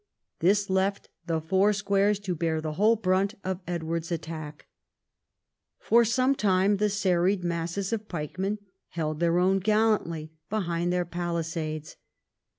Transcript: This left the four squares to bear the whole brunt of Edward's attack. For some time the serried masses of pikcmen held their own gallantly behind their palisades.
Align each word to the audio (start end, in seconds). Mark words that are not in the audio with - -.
This 0.39 0.67
left 0.67 1.09
the 1.27 1.39
four 1.39 1.73
squares 1.73 2.17
to 2.21 2.33
bear 2.33 2.59
the 2.59 2.71
whole 2.71 2.95
brunt 2.95 3.35
of 3.43 3.59
Edward's 3.67 4.11
attack. 4.11 4.65
For 5.77 6.03
some 6.03 6.33
time 6.33 6.77
the 6.77 6.89
serried 6.89 7.43
masses 7.43 7.93
of 7.93 8.07
pikcmen 8.07 8.57
held 8.87 9.19
their 9.19 9.37
own 9.37 9.59
gallantly 9.59 10.31
behind 10.49 10.91
their 10.91 11.05
palisades. 11.05 11.97